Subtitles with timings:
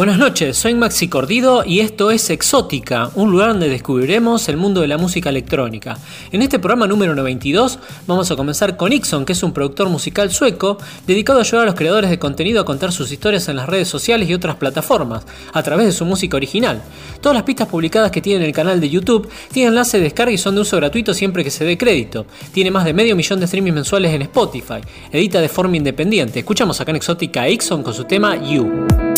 [0.00, 4.80] Buenas noches, soy Maxi Cordido y esto es Exótica, un lugar donde descubriremos el mundo
[4.80, 5.98] de la música electrónica.
[6.32, 10.30] En este programa número 92 vamos a comenzar con Ixon, que es un productor musical
[10.30, 13.68] sueco dedicado a ayudar a los creadores de contenido a contar sus historias en las
[13.68, 16.80] redes sociales y otras plataformas, a través de su música original.
[17.20, 20.32] Todas las pistas publicadas que tiene en el canal de YouTube tienen enlace de descarga
[20.32, 22.24] y son de uso gratuito siempre que se dé crédito.
[22.52, 24.80] Tiene más de medio millón de streamings mensuales en Spotify.
[25.12, 26.38] Edita de forma independiente.
[26.38, 29.09] Escuchamos acá en Exótica a Ixon con su tema You.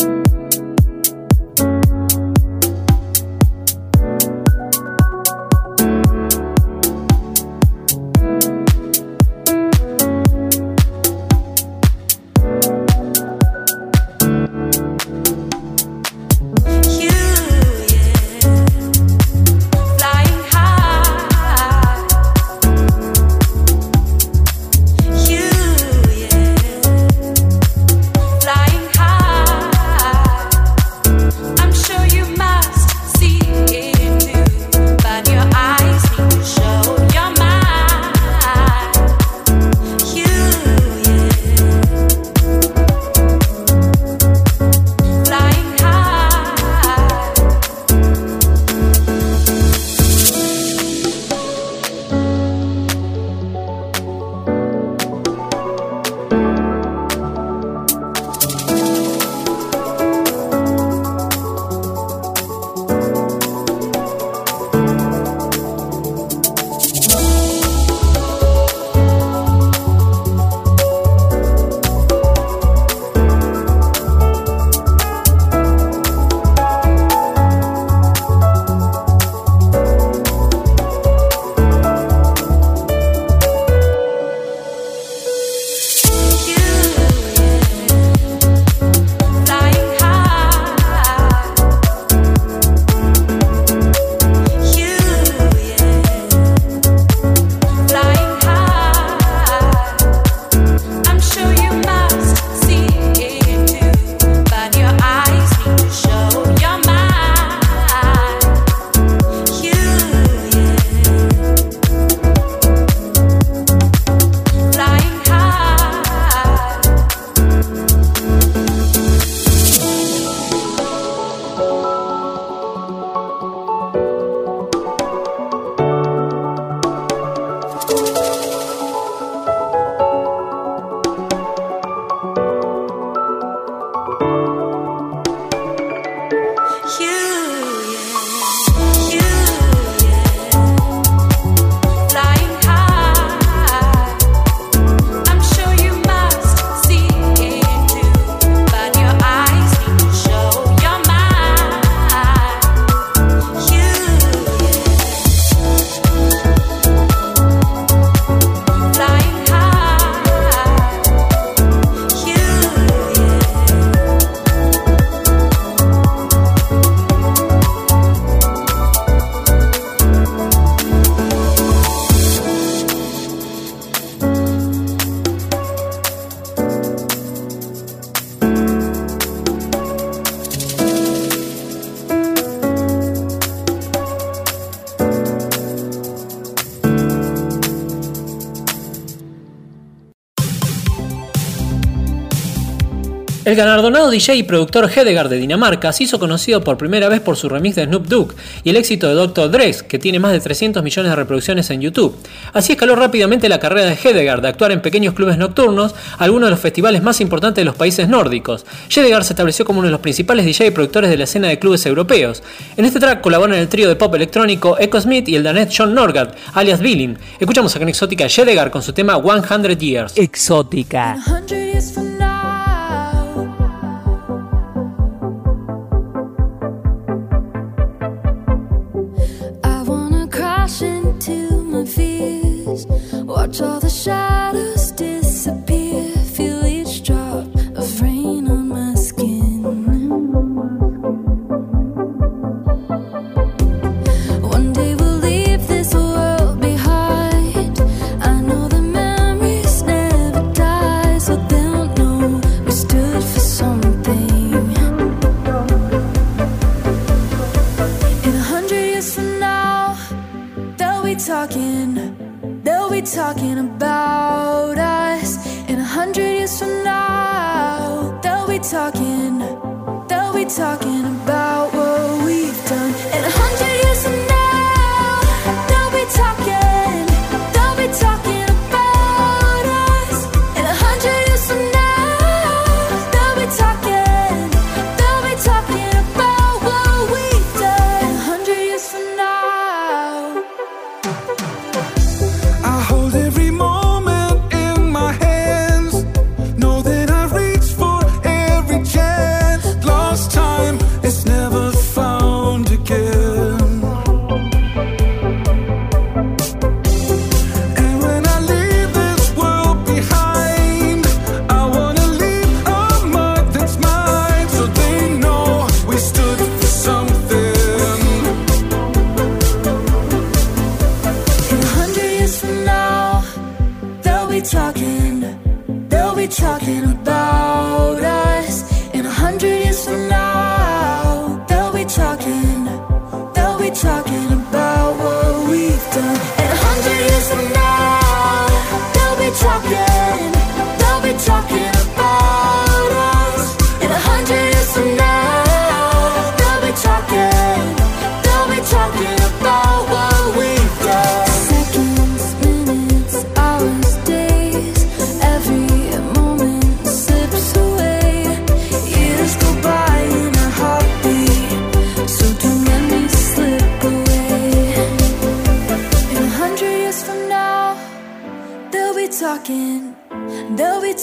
[193.53, 197.37] El galardonado DJ y productor Hedegaard de Dinamarca se hizo conocido por primera vez por
[197.37, 198.33] su remix de Snoop Dogg
[198.63, 199.51] y el éxito de Dr.
[199.51, 202.17] Dre, que tiene más de 300 millones de reproducciones en YouTube.
[202.51, 206.49] Así escaló rápidamente la carrera de Hedegaard de actuar en pequeños clubes nocturnos, algunos de
[206.49, 208.65] los festivales más importantes de los países nórdicos.
[208.89, 211.59] Hedegaard se estableció como uno de los principales DJ y productores de la escena de
[211.59, 212.41] clubes europeos.
[212.75, 215.93] En este track colaboran el trío de pop electrónico Echo Smith y el danés John
[215.93, 217.19] Norgard, alias Billing.
[217.39, 220.17] Escuchamos a en Exótica Hedegaard con su tema 100 Years.
[220.17, 221.19] Exótica.
[221.27, 222.12] Watch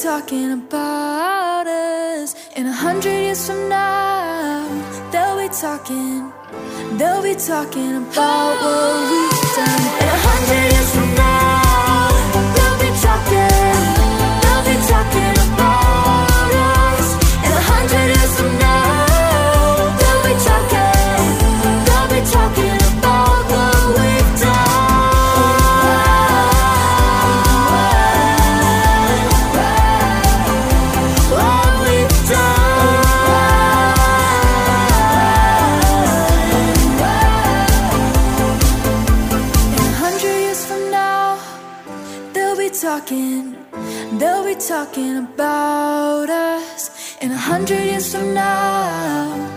[0.02, 4.66] talking about us in a hundred years from now.
[5.12, 6.32] They'll be talking,
[6.96, 10.99] they'll be talking about what we've done in a hundred years
[44.92, 49.49] talking about us in a hundred years from now.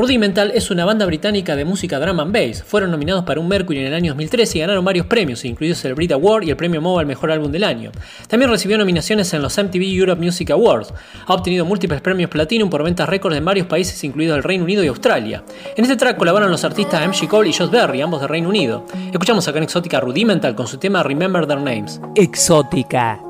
[0.00, 2.62] Rudimental es una banda británica de música drum and bass.
[2.62, 5.92] Fueron nominados para un Mercury en el año 2013 y ganaron varios premios, incluidos el
[5.92, 7.92] Brit Award y el premio MOBA al mejor álbum del año.
[8.26, 10.94] También recibió nominaciones en los MTV Europe Music Awards.
[11.26, 14.82] Ha obtenido múltiples premios Platinum por ventas récords en varios países, incluidos el Reino Unido
[14.82, 15.44] y Australia.
[15.76, 18.86] En este track colaboran los artistas MG Cole y Josh Berry, ambos del Reino Unido.
[19.12, 22.00] Escuchamos acá en Exótica Rudimental con su tema Remember Their Names.
[22.14, 23.29] Exótica.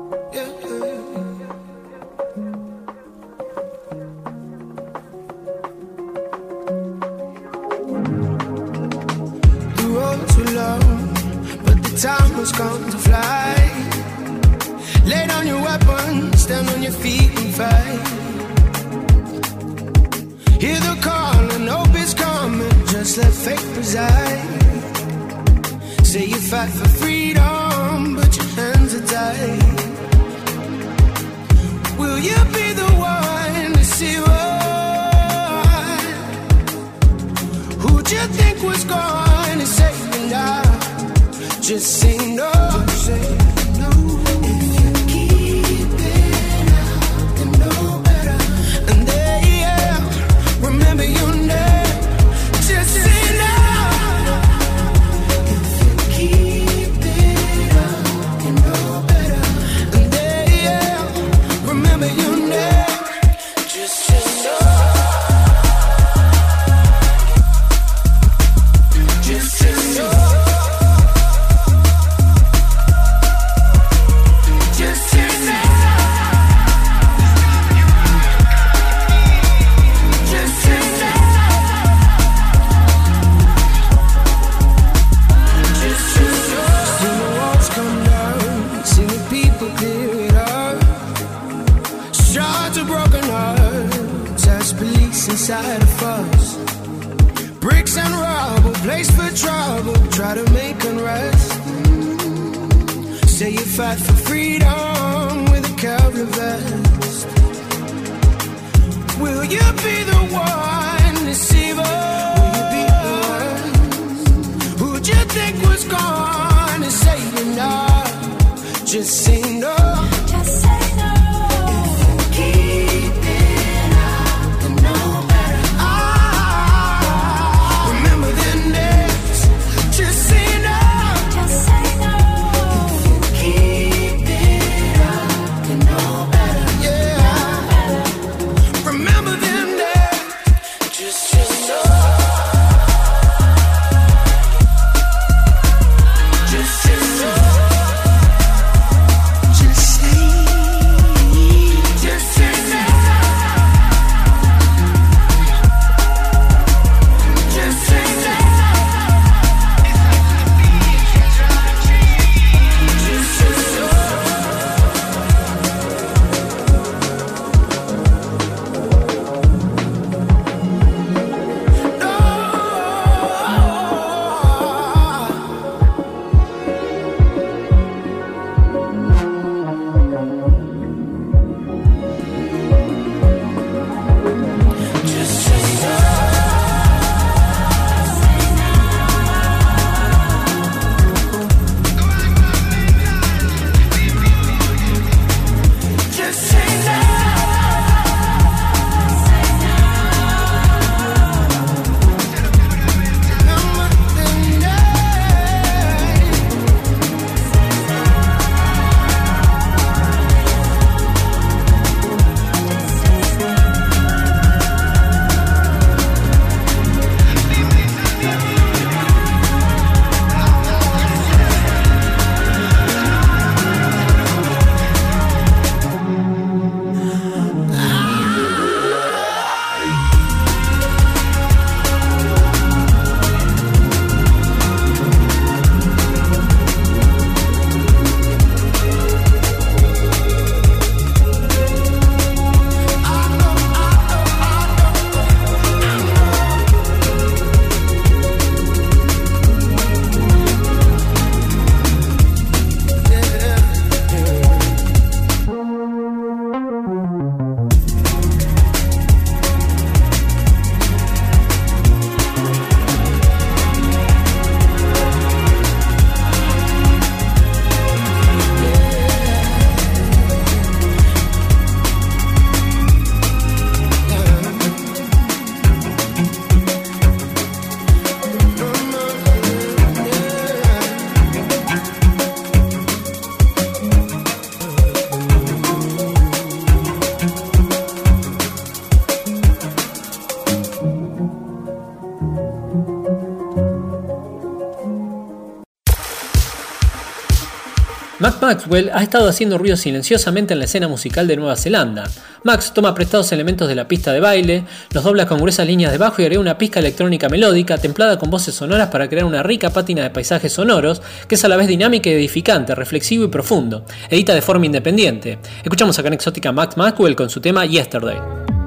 [298.51, 302.03] Maxwell ha estado haciendo ruido silenciosamente en la escena musical de Nueva Zelanda.
[302.43, 305.97] Max toma prestados elementos de la pista de baile, los dobla con gruesas líneas de
[305.97, 309.69] bajo y agrega una pizca electrónica melódica templada con voces sonoras para crear una rica
[309.69, 313.85] pátina de paisajes sonoros que es a la vez dinámica y edificante, reflexivo y profundo.
[314.09, 315.39] Edita de forma independiente.
[315.63, 318.60] Escuchamos acá en Exótica Max Maxwell con su tema Yesterday.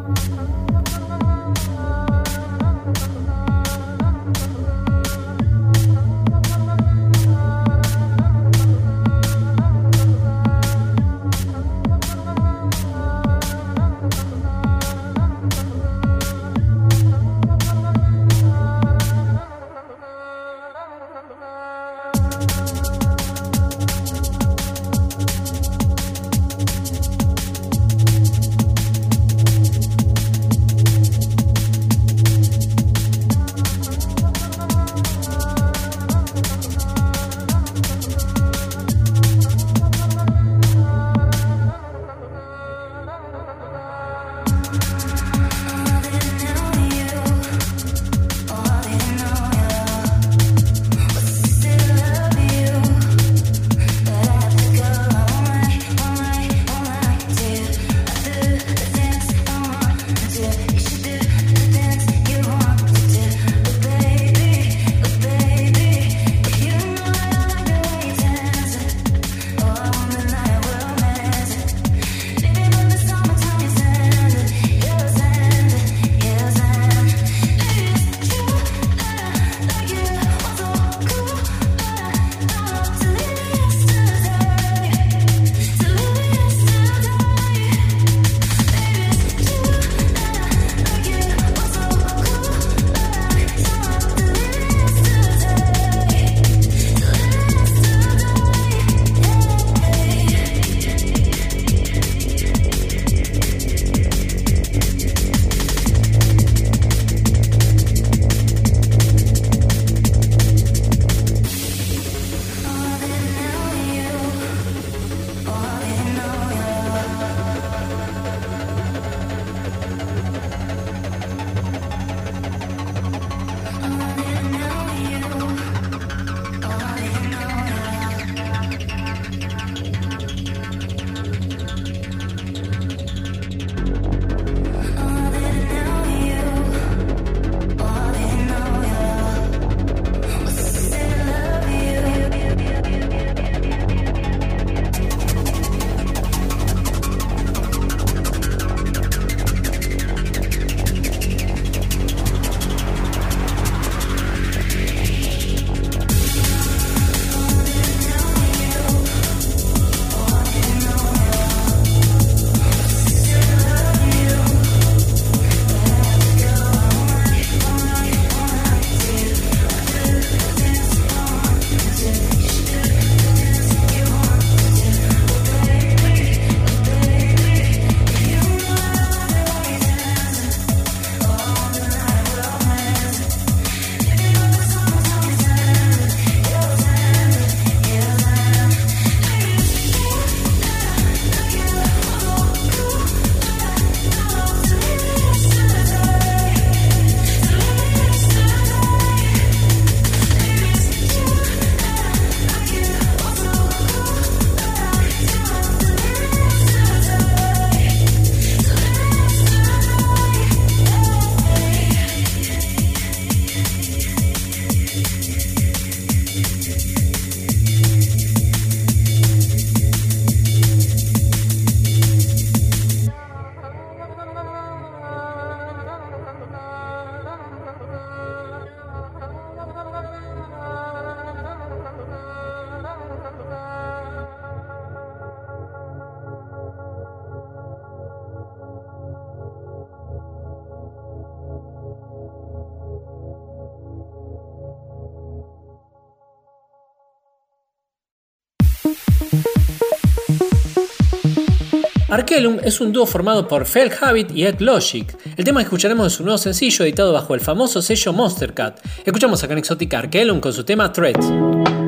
[252.35, 255.17] Arkelum es un dúo formado por Fel Habit y Ed Logic.
[255.37, 258.81] El tema que escucharemos es su nuevo sencillo editado bajo el famoso sello Monster Cat.
[259.05, 261.84] Escuchamos acá en Exótica Arkelum con su tema Threat.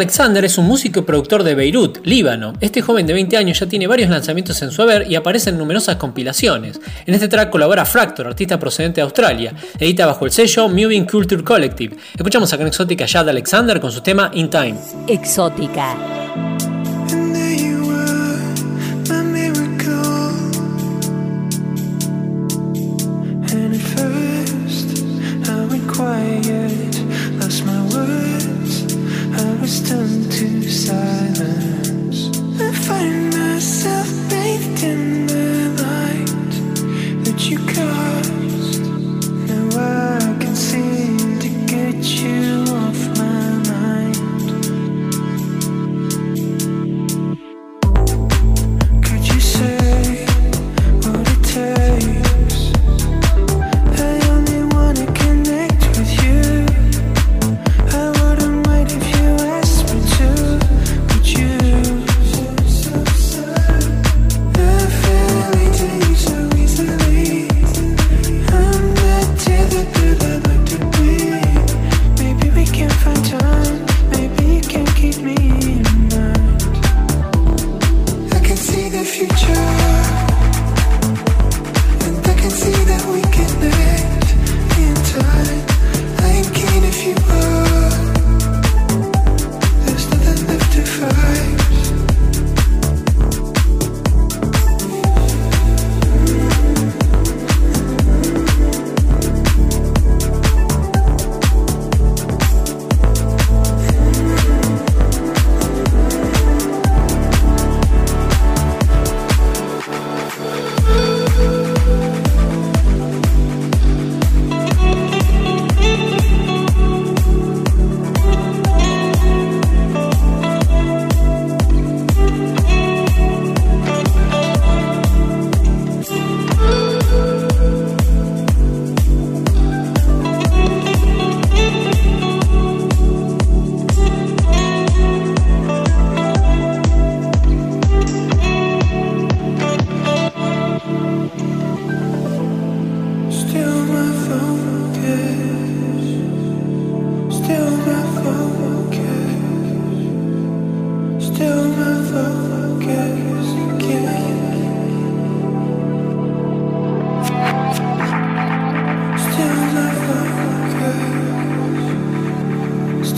[0.00, 2.54] Alexander es un músico y productor de Beirut, Líbano.
[2.62, 5.58] Este joven de 20 años ya tiene varios lanzamientos en su haber y aparece en
[5.58, 6.80] numerosas compilaciones.
[7.04, 9.52] En este track colabora Fractor, artista procedente de Australia.
[9.78, 11.98] Edita bajo el sello Moving Culture Collective.
[12.16, 14.78] Escuchamos en Exótica Chad Alexander con su tema In Time.
[15.06, 15.94] Exótica.
[37.80, 38.19] stars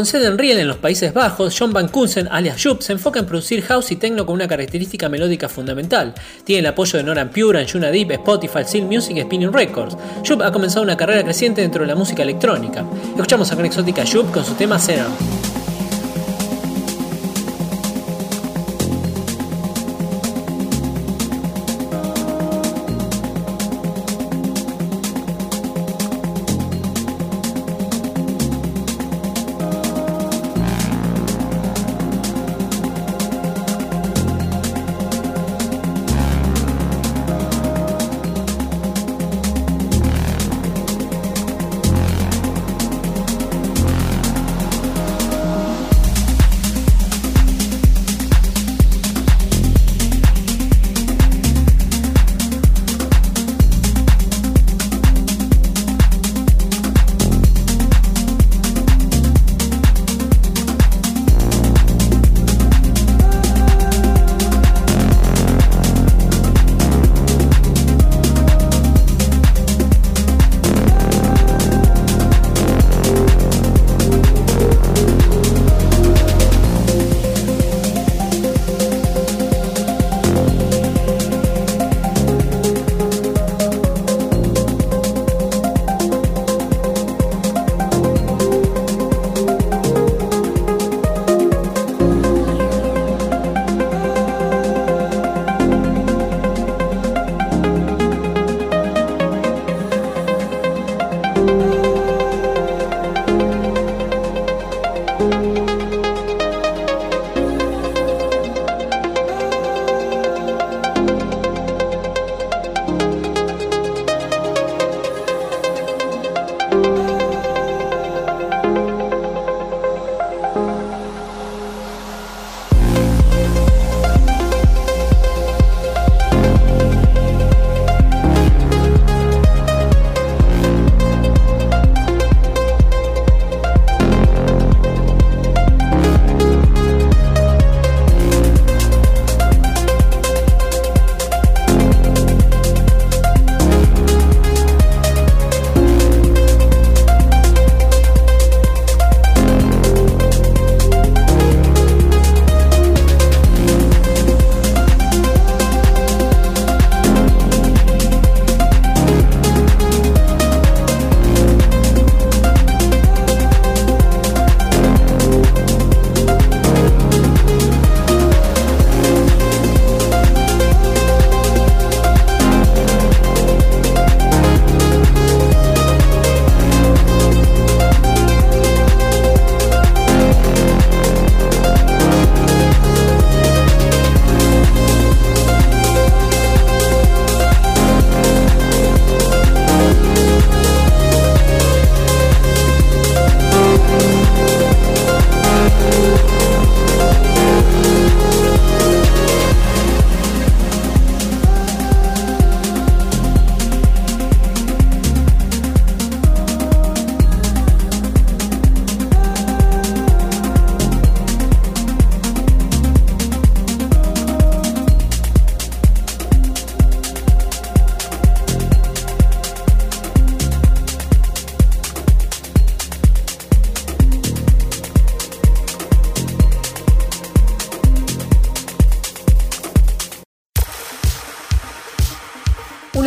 [0.00, 3.18] Con sede en Riel en los Países Bajos, John Van Kunsen, alias Jupp, se enfoca
[3.18, 6.14] en producir house y techno con una característica melódica fundamental.
[6.42, 9.98] Tiene el apoyo de Noran Pure, Anjuna Deep, Spotify, Seal Music y Spinning Records.
[10.26, 12.82] Jupp ha comenzado una carrera creciente dentro de la música electrónica.
[13.14, 15.12] Escuchamos a con exótica Jupp con su tema Serum.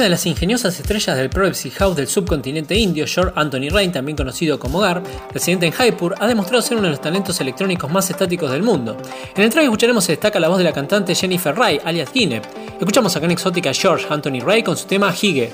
[0.04, 4.18] Una de las ingeniosas estrellas del Progressive House del subcontinente indio, George Anthony Rain, también
[4.18, 5.02] conocido como Gar,
[5.34, 8.98] residente en Jaipur, ha demostrado ser uno de los talentos electrónicos más estáticos del mundo.
[9.34, 12.42] En el track escucharemos se destaca la voz de la cantante Jennifer Ray, alias Guinea.
[12.78, 15.54] Escuchamos acá en exótica George Anthony Ray con su tema Hige.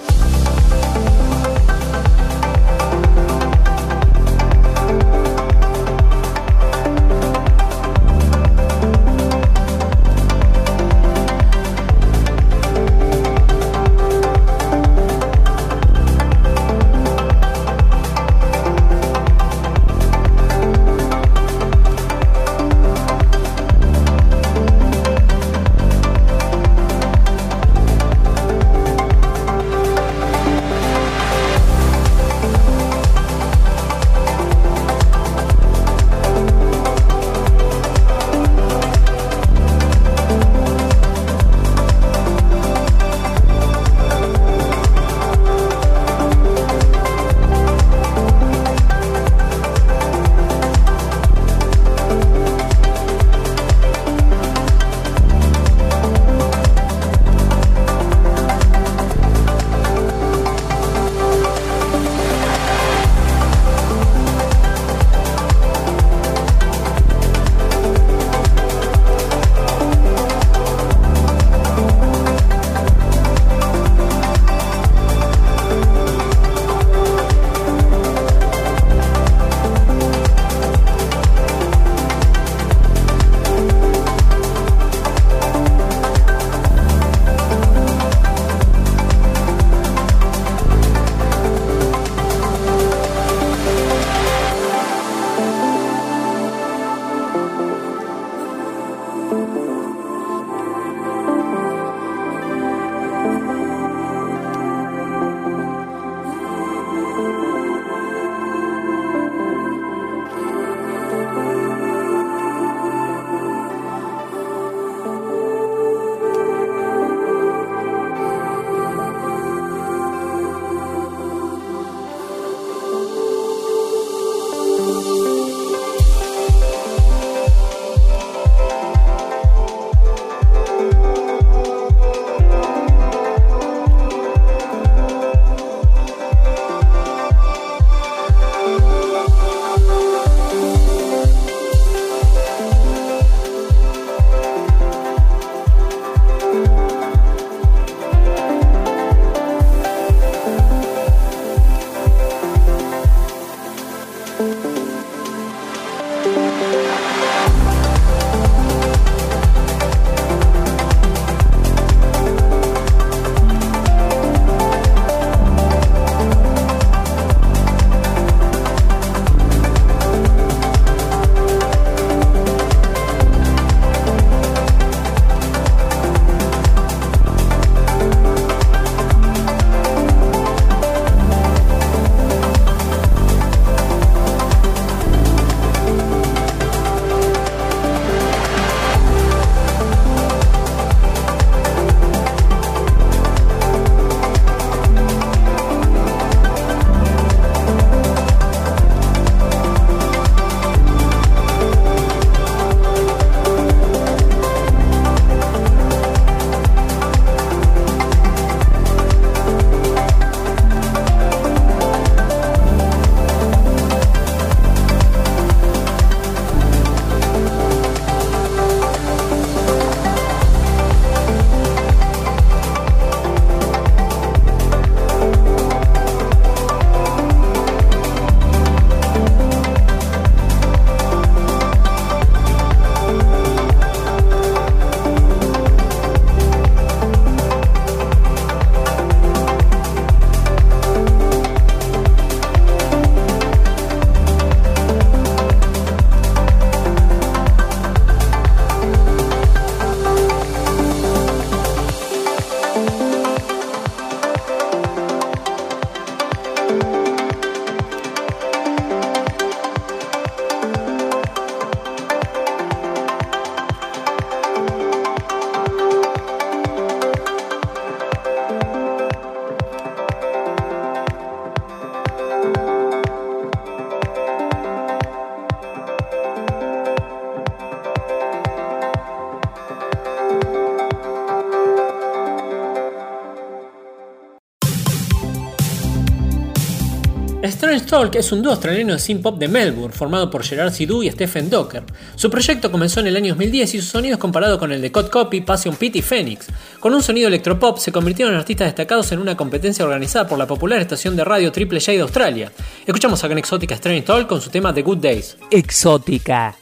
[287.99, 291.49] Es un dúo australiano de synth pop de Melbourne, formado por Gerard Sidhu y Stephen
[291.49, 291.83] Docker.
[292.15, 294.89] Su proyecto comenzó en el año 2010 y su sonido es comparado con el de
[294.89, 296.47] Cod Copy, Passion Pit y Phoenix.
[296.79, 300.47] Con un sonido electropop se convirtieron en artistas destacados en una competencia organizada por la
[300.47, 302.51] popular estación de radio Triple J de Australia.
[302.87, 305.35] Escuchamos en Exótica Strange Talk con su tema The Good Days.
[305.51, 306.55] Exótica.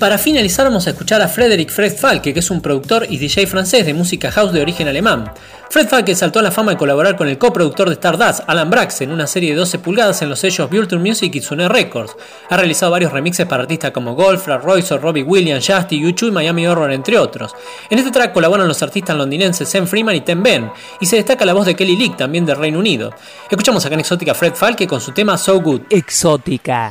[0.00, 3.46] Para finalizar vamos a escuchar a Frederick Fred Falke, que es un productor y DJ
[3.46, 5.30] francés de música house de origen alemán.
[5.68, 9.02] Fred Falke saltó a la fama de colaborar con el coproductor de Stardust, Alan Brax,
[9.02, 12.16] en una serie de 12 pulgadas en los sellos Vulture Music y Tsune Records.
[12.48, 16.66] Ha realizado varios remixes para artistas como Golf, Royce, Robbie Williams, Justy, U2 y Miami
[16.66, 17.52] Horror, entre otros.
[17.90, 21.44] En este track colaboran los artistas londinenses Sam Freeman y Ten Ben, y se destaca
[21.44, 23.14] la voz de Kelly Leak, también del Reino Unido.
[23.50, 25.82] Escuchamos acá en Exótica Fred Falke con su tema So Good.
[25.90, 26.90] Exótica.